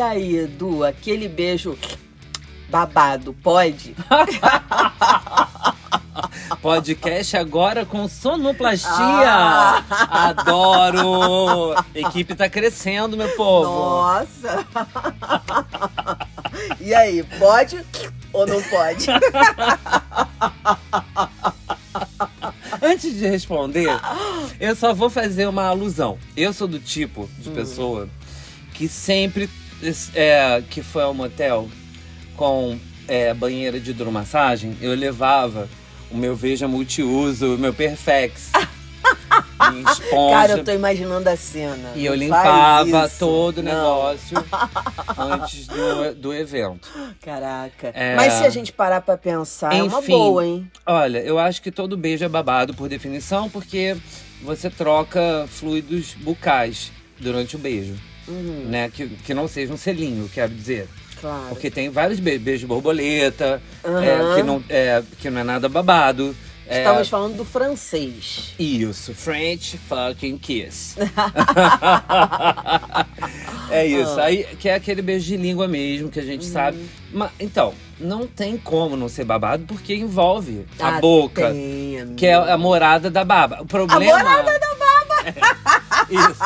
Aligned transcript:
E 0.00 0.02
aí, 0.02 0.36
Edu, 0.38 0.82
aquele 0.82 1.28
beijo 1.28 1.76
babado, 2.70 3.34
pode? 3.34 3.94
Podcast 6.62 7.36
agora 7.36 7.84
com 7.84 8.08
sonoplastia. 8.08 8.88
Ah. 8.90 9.84
Adoro! 10.30 11.74
Equipe 11.94 12.34
tá 12.34 12.48
crescendo, 12.48 13.14
meu 13.14 13.28
povo. 13.36 13.68
Nossa! 13.68 14.66
e 16.80 16.94
aí, 16.94 17.22
pode 17.38 17.84
ou 18.32 18.46
não 18.46 18.62
pode? 18.62 19.04
Antes 22.80 23.18
de 23.18 23.28
responder, 23.28 23.90
eu 24.58 24.74
só 24.74 24.94
vou 24.94 25.10
fazer 25.10 25.46
uma 25.46 25.64
alusão. 25.64 26.18
Eu 26.34 26.54
sou 26.54 26.66
do 26.66 26.80
tipo 26.80 27.24
Hum. 27.24 27.28
de 27.38 27.50
pessoa 27.50 28.08
que 28.72 28.88
sempre 28.88 29.46
é, 30.14 30.62
que 30.68 30.82
foi 30.82 31.02
ao 31.02 31.14
motel 31.14 31.68
com 32.36 32.78
é, 33.06 33.34
banheira 33.34 33.80
de 33.80 33.90
hidromassagem, 33.90 34.76
eu 34.80 34.94
levava 34.94 35.68
o 36.10 36.16
meu 36.16 36.34
Veja 36.34 36.66
Multiuso, 36.66 37.54
o 37.54 37.58
meu 37.58 37.72
Perfex. 37.72 38.50
esponja. 39.90 40.34
Cara, 40.34 40.52
eu 40.52 40.64
tô 40.64 40.72
imaginando 40.72 41.28
a 41.28 41.36
cena. 41.36 41.92
E 41.94 42.04
eu 42.04 42.14
limpava 42.14 43.08
todo 43.08 43.58
o 43.58 43.62
negócio 43.62 44.36
antes 45.16 45.66
do, 45.66 46.14
do 46.14 46.34
evento. 46.34 46.88
Caraca. 47.20 47.88
É. 47.94 48.14
Mas 48.16 48.34
se 48.34 48.44
a 48.44 48.50
gente 48.50 48.72
parar 48.72 49.00
pra 49.00 49.16
pensar, 49.16 49.74
é 49.74 49.82
uma 49.82 49.98
Enfim. 49.98 50.12
boa, 50.12 50.46
hein? 50.46 50.70
Olha, 50.86 51.18
eu 51.18 51.38
acho 51.38 51.62
que 51.62 51.70
todo 51.70 51.96
beijo 51.96 52.24
é 52.24 52.28
babado 52.28 52.74
por 52.74 52.88
definição, 52.88 53.48
porque 53.48 53.96
você 54.42 54.70
troca 54.70 55.46
fluidos 55.48 56.14
bucais 56.14 56.90
durante 57.18 57.56
o 57.56 57.58
beijo. 57.58 57.94
Uhum, 58.30 58.66
Né? 58.68 58.90
Que, 58.94 59.08
que 59.08 59.34
não 59.34 59.48
seja 59.48 59.72
um 59.72 59.76
selinho, 59.76 60.28
quero 60.32 60.52
dizer. 60.54 60.88
claro. 61.20 61.46
Porque 61.50 61.70
tem 61.70 61.90
vários 61.90 62.20
be 62.20 62.38
beijos 62.38 62.66
borboleta, 62.68 63.60
Aham. 63.84 64.04
é, 64.04 64.34
que, 64.36 64.42
não, 64.42 64.64
é, 64.68 65.02
que 65.18 65.30
não 65.30 65.40
é 65.40 65.44
nada 65.44 65.68
babado. 65.68 66.34
É, 66.66 66.78
Estamos 66.84 67.08
falando 67.08 67.36
do 67.36 67.44
francês. 67.44 68.54
Isso, 68.56 69.12
French 69.12 69.76
fucking 69.88 70.38
kiss. 70.38 70.94
é 73.70 73.86
isso. 73.86 74.18
Ah. 74.20 74.24
Aí 74.24 74.44
que 74.58 74.68
é 74.68 74.74
aquele 74.74 75.02
beijo 75.02 75.26
de 75.26 75.36
língua 75.36 75.66
mesmo, 75.66 76.08
que 76.08 76.20
a 76.20 76.24
gente 76.24 76.46
Uhum. 76.46 76.52
sabe. 76.52 76.78
Mas, 77.12 77.30
então, 77.40 77.74
não 77.98 78.24
tem 78.26 78.56
como 78.56 78.96
não 78.96 79.08
ser 79.08 79.24
babado, 79.24 79.64
porque 79.66 79.94
envolve 79.96 80.64
a 80.78 80.96
Ah, 80.96 81.00
boca, 81.00 81.50
tem, 81.50 82.14
que 82.16 82.26
é 82.26 82.34
a 82.34 82.56
morada 82.56 83.10
da 83.10 83.24
baba. 83.24 83.58
O 83.62 83.66
problema. 83.66 84.14
A 84.14 84.18
morada 84.22 84.58
da 84.58 84.74
baba! 84.76 85.34
isso. 86.08 86.40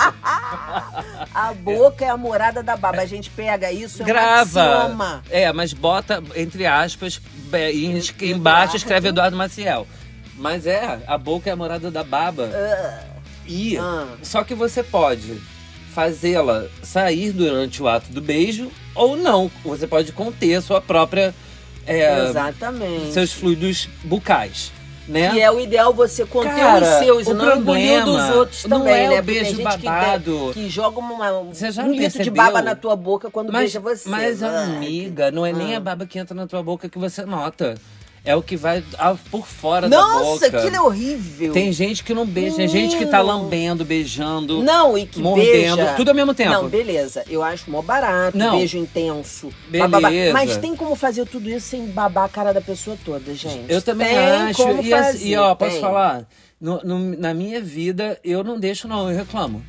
A 1.35 1.53
boca 1.53 2.05
é 2.05 2.09
a 2.09 2.17
morada 2.17 2.63
da 2.63 2.77
baba. 2.77 3.03
A 3.03 3.07
gente 3.07 3.29
pega 3.31 3.73
isso, 3.73 4.03
é 4.03 4.05
um 4.05 4.07
Grava. 4.09 4.63
axioma. 4.85 5.23
É, 5.31 5.53
mas 5.53 5.73
bota, 5.73 6.23
entre 6.37 6.65
aspas, 6.67 7.21
em- 7.73 8.31
embaixo 8.31 8.77
escreve 8.77 9.09
Eduardo 9.09 9.37
Maciel. 9.37 9.87
Mas 10.37 10.67
é, 10.67 11.01
a 11.07 11.19
boca 11.19 11.51
é 11.51 11.53
a 11.53 11.57
morada 11.57 11.91
da 11.91 12.05
baba. 12.05 12.49
E 13.47 13.77
Ah. 13.77 14.07
só 14.23 14.43
que 14.45 14.55
você 14.55 14.83
pode 14.83 15.41
fazê-la 15.93 16.67
sair 16.83 17.31
durante 17.33 17.83
o 17.83 17.89
ato 17.89 18.11
do 18.13 18.21
beijo 18.21 18.71
ou 18.95 19.17
não. 19.17 19.51
Você 19.65 19.87
pode 19.87 20.13
conter 20.13 20.55
a 20.57 20.63
sua 20.63 20.81
própria 20.81 21.35
é, 21.87 22.27
Exatamente. 22.29 23.13
seus 23.13 23.33
fluidos 23.33 23.89
bucais, 24.05 24.73
né? 25.07 25.35
E 25.35 25.41
é 25.41 25.51
o 25.51 25.61
ideal 25.61 25.93
você 25.93 26.25
conter 26.25 26.55
Cara, 26.55 26.83
os 26.83 27.05
seus 27.05 27.27
e 27.27 27.31
o 27.31 27.35
não 27.35 27.57
engolir 27.59 28.03
o 28.03 28.05
dos 28.05 28.31
outros 28.37 28.65
não 28.65 28.79
também, 28.81 28.95
é 29.05 29.07
o 29.07 29.11
né? 29.11 29.17
Porque 29.17 29.33
beijo 29.33 29.57
tem 29.57 29.65
gente 29.67 29.79
que, 29.79 29.85
babado. 29.87 30.51
tem- 30.53 30.53
que 30.65 30.69
joga 30.71 30.99
uma, 30.99 31.33
um 31.33 31.93
litro 31.93 32.23
de 32.23 32.31
baba 32.31 32.63
na 32.63 32.75
tua 32.75 32.97
boca 32.97 33.31
quando 33.31 33.53
Mas, 33.53 33.63
beija 33.63 33.81
você. 33.81 34.09
mas 34.09 34.43
Ah, 34.43 34.65
amiga, 34.65 35.31
não 35.31 35.45
é 35.45 35.53
nem 35.53 35.75
Ah. 35.75 35.79
a 35.79 35.81
baba 35.81 36.07
que 36.07 36.19
entra 36.19 36.35
na 36.35 36.47
tua 36.47 36.63
boca 36.63 36.89
que 36.89 36.99
você 36.99 37.25
nota. 37.25 37.75
É 38.27 38.35
o 38.35 38.43
que 38.43 38.57
vai 38.57 38.83
ah, 38.99 39.15
por 39.31 39.47
fora 39.47 39.87
da 39.87 40.01
boca. 40.01 40.13
Nossa, 40.13 40.47
aquilo 40.47 40.75
é 40.75 40.81
horrível. 40.81 41.53
Tem 41.53 41.71
gente 41.71 42.03
que 42.03 42.15
não 42.15 42.25
beija, 42.25 42.57
tem 42.57 42.67
gente 42.67 42.97
que 42.97 43.05
tá 43.05 43.21
lambendo, 43.21 43.85
beijando. 43.85 44.63
Não, 44.63 44.97
e 44.97 45.05
que 45.05 45.21
Mordendo, 45.21 45.77
beija... 45.77 45.93
tudo 45.95 46.09
ao 46.09 46.15
mesmo 46.15 46.33
tempo. 46.33 46.51
Não, 46.53 46.69
beleza. 46.69 47.23
Eu 47.29 47.43
acho 47.43 47.71
mó 47.71 47.83
barato, 47.83 48.37
Não. 48.39 48.57
beijo 48.57 48.79
intenso. 48.79 49.51
Beleza. 49.69 49.89
bababá. 49.89 50.09
Mas 50.33 50.57
tem 50.57 50.75
como 50.75 50.97
fazer 50.97 51.27
tudo 51.27 51.51
isso 51.51 51.69
sem 51.69 51.85
babar 51.87 52.25
a 52.25 52.29
cara 52.31 52.55
da 52.55 52.63
pessoa 52.63 52.97
toda, 53.05 53.35
gente. 53.35 53.71
Eu 53.71 53.83
também 53.83 54.09
tem 54.09 54.17
acho. 54.19 54.63
Como 54.63 54.83
E, 54.83 54.95
assim, 54.95 55.13
fazer, 55.13 55.27
e 55.29 55.37
ó, 55.37 55.55
posso 55.55 55.73
tem. 55.73 55.81
falar? 55.83 56.27
No- 56.59 56.81
no- 56.83 57.19
na 57.19 57.35
minha 57.35 57.61
vida, 57.61 58.19
eu 58.25 58.43
não 58.43 58.59
deixo, 58.59 58.89
não, 58.89 59.11
eu 59.11 59.15
reclamo. 59.19 59.63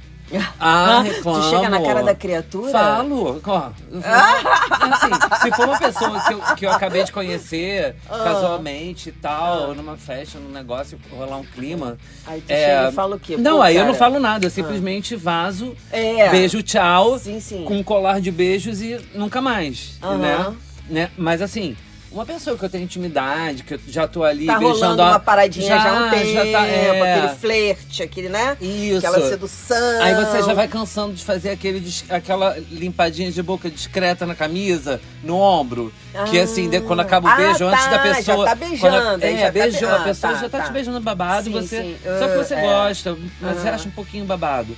Ah, 0.59 1.01
reclamo. 1.01 1.39
Tu 1.39 1.49
chega 1.49 1.69
na 1.69 1.81
cara 1.81 2.03
da 2.03 2.15
criatura? 2.15 2.71
Falo, 2.71 3.41
ó. 3.45 3.69
eu 3.91 3.99
assim, 4.93 5.41
se 5.41 5.51
for 5.55 5.65
uma 5.67 5.77
pessoa 5.77 6.19
que 6.21 6.33
eu, 6.33 6.39
que 6.55 6.65
eu 6.65 6.71
acabei 6.71 7.03
de 7.03 7.11
conhecer 7.11 7.95
Ah. 8.09 8.23
casualmente 8.23 9.09
e 9.09 9.11
tal, 9.11 9.73
numa 9.75 9.95
festa, 9.97 10.39
num 10.39 10.49
negócio, 10.49 10.99
rolar 11.11 11.37
um 11.37 11.43
clima. 11.45 11.97
Aí 12.25 12.41
tu 12.41 12.51
é, 12.51 12.65
chega 12.77 12.89
e 12.89 12.91
fala 12.93 13.15
o 13.15 13.19
quê? 13.19 13.37
Não, 13.37 13.57
Pô, 13.57 13.61
aí 13.61 13.75
eu 13.75 13.81
cara, 13.81 13.91
não 13.91 13.97
falo 13.99 14.19
nada, 14.19 14.45
eu 14.45 14.49
simplesmente 14.49 15.15
vazo, 15.15 15.75
É. 15.91 16.29
beijo, 16.29 16.61
tchau, 16.63 17.17
Sim, 17.19 17.39
sim. 17.39 17.63
com 17.65 17.77
um 17.77 17.83
colar 17.83 18.19
de 18.19 18.31
beijos 18.31 18.81
e 18.81 18.99
nunca 19.13 19.41
mais, 19.41 19.99
né? 20.19 20.55
né? 20.89 21.09
Mas 21.17 21.41
assim, 21.41 21.75
uma 22.15 22.25
pessoa 22.25 22.57
que 22.57 22.63
eu 22.63 22.69
tenho 22.69 22.85
intimidade, 22.85 23.63
que 23.63 23.73
eu 23.73 23.79
já 23.87 24.07
tô 24.07 24.23
ali 24.23 24.45
Tá 24.45 24.57
beijando 24.57 24.79
rolando 24.79 25.01
a- 25.01 25.09
uma 25.09 25.19
paradinha 25.19 25.67
já, 25.67 25.89
há 25.89 26.07
um 26.07 26.09
tempo, 26.09 26.31
já 26.31 26.41
tá, 26.51 26.65
é. 26.65 27.13
aquele 27.13 27.35
flerte, 27.35 28.03
aquele, 28.03 28.29
né? 28.29 28.55
Isso. 28.61 29.05
Aquela 29.05 29.29
sedução. 29.29 30.01
Aí 30.01 30.15
você 30.15 30.41
já 30.43 30.53
vai 30.53 30.67
cansando 30.67 31.13
de 31.13 31.23
fazer 31.25 31.49
aquele, 31.49 31.85
aquela 32.09 32.55
limpadinha 32.71 33.29
de 33.31 33.43
boca 33.43 33.69
discreta 33.69 34.25
na 34.25 34.33
camisa, 34.33 35.01
no 35.23 35.37
ombro. 35.37 35.93
que 36.31 36.39
assim, 36.39 36.69
quando 36.87 37.01
acaba 37.01 37.27
o 37.27 37.31
Ah, 37.31 37.35
beijo, 37.35 37.65
antes 37.65 37.83
tá, 37.83 37.89
da 37.91 37.97
já 37.97 38.15
pessoa. 38.15 38.45
tá 38.45 38.55
quando 38.55 38.69
beijando, 38.69 38.95
a, 39.25 39.27
é, 39.27 39.37
já 39.37 39.45
tá 39.47 39.51
beijou, 39.51 39.79
be- 39.81 39.85
a 39.87 39.95
ah, 39.97 40.03
pessoa 40.03 40.33
tá, 40.33 40.39
já 40.39 40.49
tá, 40.49 40.57
tá. 40.59 40.63
te 40.63 40.71
beijando 40.71 41.01
babado, 41.01 41.43
Sim, 41.43 41.51
você. 41.51 41.81
sim. 41.81 41.97
Só 42.01 42.27
que 42.27 42.33
Ah, 42.33 42.37
você 42.37 42.53
é. 42.53 42.61
gosta, 42.61 43.17
mas 43.41 43.57
você 43.57 43.67
Ah. 43.67 43.75
acha 43.75 43.87
um 43.89 43.91
pouquinho 43.91 44.23
babado. 44.23 44.73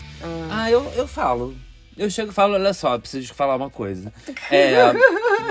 Ah, 0.50 0.72
eu, 0.72 0.92
eu 0.96 1.08
falo. 1.08 1.54
Eu 1.98 2.10
chego 2.10 2.32
e 2.32 2.34
falo, 2.34 2.54
olha 2.54 2.74
só, 2.74 2.98
preciso 2.98 3.28
te 3.28 3.34
falar 3.34 3.56
uma 3.56 3.70
coisa. 3.70 4.12
É, 4.52 4.94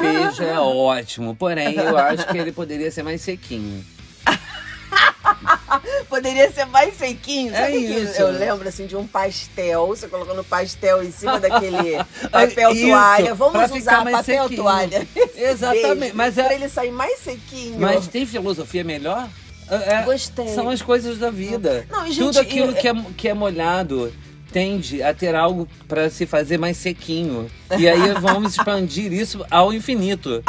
beijo 0.01 0.43
é 0.43 0.59
ótimo, 0.59 1.35
porém 1.37 1.75
eu 1.77 1.97
acho 1.99 2.27
que 2.29 2.39
ele 2.39 2.53
poderia 2.53 2.91
ser 2.91 3.03
mais 3.03 3.21
sequinho. 3.21 3.85
Poderia 6.09 6.51
ser 6.53 6.65
mais 6.67 6.95
sequinho. 6.97 7.55
É 7.55 7.59
Sabe 7.59 7.73
que 7.73 7.79
isso. 7.95 8.21
Eu 8.21 8.31
lembro 8.31 8.69
assim 8.69 8.87
de 8.87 8.97
um 8.97 9.07
pastel, 9.07 9.87
você 9.89 10.07
colocando 10.09 10.43
pastel 10.45 11.03
em 11.03 11.11
cima 11.11 11.39
daquele 11.41 11.97
papel 12.31 12.71
Isso, 12.73 12.87
toalha. 12.87 13.35
Vamos 13.35 13.71
usar 13.73 14.05
papel 14.05 14.45
sequinho. 14.45 14.63
toalha. 14.63 15.07
Exatamente, 15.37 15.99
Beijo, 15.99 16.17
mas 16.17 16.39
é- 16.39 16.45
Pra 16.45 16.55
ele 16.55 16.69
sair 16.69 16.91
mais 16.93 17.19
sequinho. 17.19 17.79
Mas 17.81 18.07
tem 18.07 18.25
filosofia 18.25 18.85
melhor? 18.85 19.29
É- 19.69 19.95
é- 19.95 20.03
Gostei. 20.05 20.49
São 20.55 20.69
as 20.71 20.81
coisas 20.81 21.19
da 21.19 21.31
vida. 21.31 21.87
Não, 21.91 22.07
gente, 22.07 22.19
Tudo 22.19 22.39
aquilo 22.39 22.71
eu- 22.71 22.75
que, 22.77 22.89
é, 22.89 22.95
que 23.17 23.29
é 23.29 23.35
molhado 23.35 24.13
tende 24.57 25.03
a 25.03 25.13
ter 25.13 25.35
algo 25.35 25.69
para 25.87 26.09
se 26.09 26.25
fazer 26.25 26.57
mais 26.57 26.79
sequinho. 26.79 27.47
E 27.79 27.87
aí 27.87 28.13
vamos 28.19 28.53
expandir 28.53 29.13
isso 29.13 29.45
ao 29.51 29.71
infinito. 29.71 30.43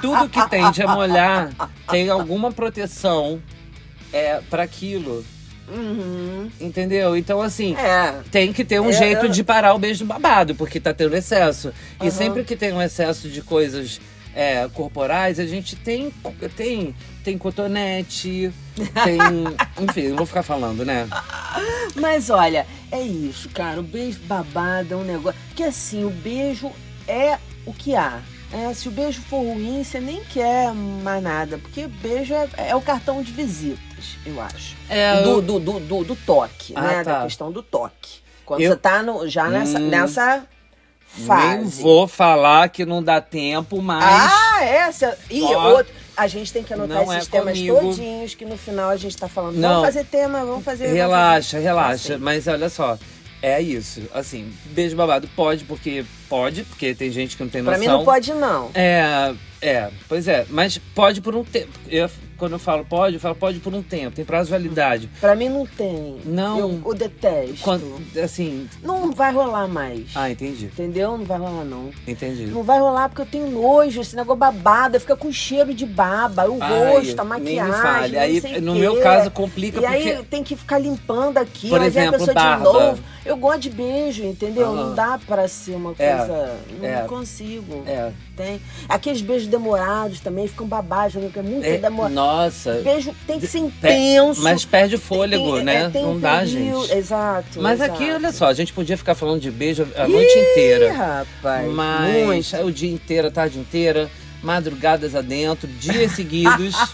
Tudo 0.00 0.28
que 0.28 0.48
tende 0.48 0.80
a 0.80 0.86
molhar 0.94 1.50
tem 1.90 2.08
alguma 2.08 2.52
proteção 2.52 3.42
é, 4.12 4.40
para 4.48 4.62
aquilo. 4.62 5.24
Uhum. 5.66 6.48
Entendeu? 6.60 7.16
Então, 7.16 7.42
assim. 7.42 7.74
É. 7.74 8.20
Tem 8.30 8.52
que 8.52 8.64
ter 8.64 8.80
um 8.80 8.90
É, 8.90 8.92
jeito 8.92 9.26
eu- 9.26 9.28
de 9.28 9.42
parar 9.42 9.74
o 9.74 9.78
beijo 9.78 10.04
babado, 10.04 10.54
porque 10.54 10.78
tá 10.78 10.94
tendo 10.94 11.16
excesso. 11.16 11.72
E 12.00 12.04
Aham. 12.04 12.10
sempre 12.12 12.44
que 12.44 12.54
tem 12.54 12.72
um 12.72 12.80
excesso 12.80 13.28
de 13.28 13.42
coisas 13.42 14.00
é, 14.36 14.68
corporais, 14.72 15.40
a 15.40 15.46
gente 15.46 15.74
tem, 15.74 16.12
tem, 16.56 16.94
tem 17.24 17.36
cotonete, 17.36 18.52
tem. 19.02 19.18
Enfim, 19.82 20.08
não 20.10 20.16
vou 20.18 20.26
ficar 20.26 20.44
falando, 20.44 20.84
né? 20.84 21.08
Mas 21.96 22.30
olha, 22.30 22.64
é 22.90 23.00
isso, 23.00 23.48
cara. 23.50 23.80
O 23.80 23.82
beijo 23.82 24.18
babado 24.20 24.94
é 24.94 24.96
um 24.96 25.04
negócio. 25.04 25.38
Porque 25.48 25.64
assim, 25.64 26.04
o 26.04 26.10
beijo 26.10 26.70
é 27.06 27.38
o 27.66 27.72
que 27.72 27.94
há. 27.96 28.20
É, 28.52 28.72
se 28.72 28.88
o 28.88 28.90
beijo 28.90 29.20
for 29.22 29.40
ruim, 29.42 29.84
você 29.84 30.00
nem 30.00 30.24
quer 30.24 30.72
mais 30.72 31.22
nada. 31.22 31.58
Porque 31.58 31.86
beijo 31.86 32.32
é, 32.34 32.48
é 32.56 32.74
o 32.74 32.80
cartão 32.80 33.22
de 33.22 33.30
visitas, 33.30 34.16
eu 34.24 34.40
acho. 34.40 34.74
É, 34.88 35.22
do, 35.22 35.28
eu- 35.30 35.42
do, 35.42 35.58
do, 35.60 35.80
do, 35.80 36.04
do 36.04 36.16
toque, 36.16 36.72
Ah, 36.74 36.80
né? 36.82 37.04
tá. 37.04 37.18
Da 37.18 37.22
questão 37.24 37.52
do 37.52 37.62
toque. 37.62 38.20
Quando 38.46 38.60
Eu- 38.62 38.70
você 38.72 38.76
tá 38.78 39.02
no, 39.02 39.28
já 39.28 39.48
nessa, 39.48 39.78
Hum. 39.78 39.88
nessa 39.88 40.46
fase. 41.26 41.56
Nem 41.58 41.64
vou 41.82 42.08
falar 42.08 42.68
que 42.70 42.86
não 42.86 43.02
dá 43.02 43.20
tempo, 43.20 43.82
mas. 43.82 44.02
Ah, 44.04 44.64
essa. 44.64 45.18
E 45.30 45.42
outro. 45.42 45.92
A 46.18 46.26
gente 46.26 46.52
tem 46.52 46.62
que 46.64 46.74
anotar 46.74 47.04
não 47.04 47.12
é 47.12 47.16
esses 47.18 47.28
temas 47.28 47.56
comigo. 47.56 47.78
todinhos 47.80 48.34
que 48.34 48.44
no 48.44 48.56
final 48.58 48.90
a 48.90 48.96
gente 48.96 49.16
tá 49.16 49.28
falando. 49.28 49.56
Não. 49.56 49.68
Vamos 49.68 49.86
fazer 49.86 50.04
tema, 50.04 50.44
vamos 50.44 50.64
fazer. 50.64 50.84
vamos 50.84 50.98
Relaxa, 50.98 51.50
fazer. 51.52 51.62
relaxa. 51.64 52.14
Assim. 52.14 52.22
Mas 52.24 52.46
olha 52.48 52.68
só. 52.68 52.98
É 53.40 53.62
isso. 53.62 54.02
Assim, 54.12 54.52
beijo 54.66 54.96
babado 54.96 55.28
pode, 55.36 55.64
porque 55.64 56.04
pode, 56.28 56.64
porque 56.64 56.92
tem 56.92 57.08
gente 57.12 57.36
que 57.36 57.42
não 57.44 57.48
tem 57.50 57.62
Pra 57.62 57.78
noção. 57.78 57.92
mim 57.92 57.98
não 57.98 58.04
pode, 58.04 58.34
não. 58.34 58.70
É, 58.74 59.32
é, 59.62 59.90
pois 60.08 60.26
é. 60.26 60.44
Mas 60.50 60.76
pode 60.92 61.20
por 61.20 61.36
um 61.36 61.44
tempo. 61.44 61.70
Eu 61.88 62.10
quando 62.38 62.52
eu 62.52 62.58
falo 62.58 62.84
pode, 62.84 63.14
eu 63.16 63.20
falo 63.20 63.34
pode 63.34 63.58
por 63.58 63.74
um 63.74 63.82
tempo, 63.82 64.14
tem 64.16 64.24
prazo 64.24 64.46
de 64.46 64.52
validade. 64.52 65.10
Pra 65.20 65.34
mim 65.34 65.48
não 65.48 65.66
tem. 65.66 66.18
Não. 66.24 66.58
Eu, 66.58 66.82
eu 66.86 66.94
detesto. 66.94 67.58
Quando, 67.62 68.00
assim. 68.22 68.68
Não 68.82 69.10
vai 69.12 69.32
rolar 69.32 69.66
mais. 69.68 70.04
Ah, 70.14 70.30
entendi. 70.30 70.66
Entendeu? 70.66 71.18
Não 71.18 71.24
vai 71.24 71.38
rolar, 71.38 71.64
não. 71.64 71.90
Entendi. 72.06 72.46
Não 72.46 72.62
vai 72.62 72.78
rolar 72.78 73.08
porque 73.08 73.22
eu 73.22 73.26
tenho 73.26 73.50
nojo, 73.50 74.00
esse 74.00 74.14
negócio 74.16 74.38
babado, 74.38 74.98
fica 75.00 75.16
com 75.16 75.32
cheiro 75.32 75.74
de 75.74 75.84
baba, 75.84 76.48
o 76.48 76.58
Ai, 76.62 76.94
rosto, 76.94 77.20
a 77.20 77.24
nem 77.38 77.54
me 77.56 77.60
maquiagem. 77.60 77.82
fale. 77.82 78.12
não 78.14 78.20
Aí, 78.22 78.60
no 78.60 78.72
quê. 78.74 78.78
meu 78.80 79.00
caso, 79.02 79.30
complica 79.30 79.78
E 79.78 79.82
porque. 79.82 79.96
aí 80.10 80.22
tem 80.30 80.42
que 80.44 80.54
ficar 80.56 80.78
limpando 80.78 81.38
aqui, 81.38 81.68
Por 81.68 81.78
vem 81.80 81.86
a 81.86 81.88
exemplo, 81.88 82.18
pessoa 82.18 82.34
barba. 82.34 82.56
de 82.58 82.72
novo. 82.72 83.02
Eu 83.28 83.36
gosto 83.36 83.60
de 83.60 83.70
beijo, 83.70 84.24
entendeu? 84.24 84.66
Aham. 84.66 84.74
Não 84.88 84.94
dá 84.94 85.18
pra 85.26 85.46
ser 85.46 85.72
uma 85.76 85.94
É, 85.98 86.16
coisa. 86.16 86.56
Não 86.80 86.88
é. 86.88 87.02
consigo. 87.06 87.82
É. 87.86 88.10
Tem. 88.36 88.60
Aqueles 88.88 89.20
beijos 89.20 89.46
demorados 89.48 90.20
também 90.20 90.46
ficam 90.48 90.66
babados, 90.66 91.14
né? 91.16 91.22
Porque 91.24 91.38
é 91.38 91.42
muito 91.42 91.64
É, 91.66 91.76
demorado. 91.76 92.14
nossa. 92.14 92.80
Beijo 92.82 93.14
tem 93.26 93.38
que 93.38 93.46
ser 93.46 93.58
intenso. 93.58 94.42
Mas 94.42 94.64
perde 94.64 94.94
o 94.94 94.98
fôlego, 94.98 95.56
Tem- 95.56 95.64
né? 95.64 95.84
é, 95.84 95.88
tem 95.90 96.02
não 96.02 96.12
um 96.12 96.20
dá, 96.20 96.38
período- 96.38 96.86
gente. 96.86 96.96
Exato. 96.96 97.60
Mas 97.60 97.80
exato. 97.80 97.92
aqui, 98.02 98.10
olha 98.10 98.32
só, 98.32 98.46
a 98.46 98.54
gente 98.54 98.72
podia 98.72 98.96
ficar 98.96 99.14
falando 99.14 99.40
de 99.40 99.50
beijo 99.50 99.86
a 99.96 100.08
Ih, 100.08 100.12
noite 100.12 100.38
inteira. 100.38 100.92
rapaz. 100.92 101.70
Mas 101.72 102.24
Muito. 102.26 102.56
é 102.56 102.64
o 102.64 102.72
dia 102.72 102.90
inteiro, 102.90 103.28
a 103.28 103.30
tarde 103.30 103.58
inteira, 103.58 104.08
madrugadas 104.42 105.14
adentro, 105.14 105.66
dias 105.68 106.12
seguidos. 106.12 106.74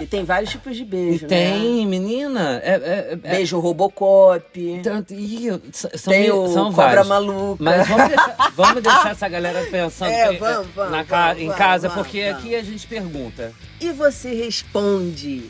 E 0.00 0.06
tem 0.06 0.24
vários 0.24 0.50
tipos 0.50 0.76
de 0.76 0.84
beijo, 0.84 1.18
e 1.18 1.22
né? 1.22 1.28
tem, 1.28 1.86
menina. 1.86 2.60
É, 2.62 2.74
é- 2.74 3.08
é- 3.12 3.16
Beijo 3.16 3.58
Robocop. 3.58 4.80
tanto, 4.84 5.12
s- 5.14 5.90
são, 5.98 6.12
tem 6.12 6.30
o 6.30 6.46
são 6.48 6.66
Cobra 6.72 7.02
vários. 7.02 7.08
Maluca. 7.08 7.56
Mas 7.64 7.88
vamos 7.88 8.08
deixar, 8.08 8.36
vamos 8.56 8.82
deixar 8.82 9.10
essa 9.10 9.28
galera 9.28 9.66
pensando 9.70 10.10
É, 10.12 10.28
que- 10.28 10.38
vamos, 10.38 10.68
vamos, 10.74 10.92
na 10.92 11.02
vamos, 11.02 11.42
em 11.42 11.48
casa, 11.50 11.90
porque 11.90 12.22
aqui 12.22 12.54
a 12.54 12.62
gente 12.62 12.86
pergunta. 12.86 13.52
E 13.80 13.90
você 13.92 14.32
responde 14.32 15.44